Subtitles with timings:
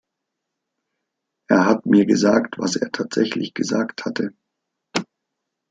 [1.47, 4.33] Er hat mir gesagt, was er tatsächlich gesagt hatte.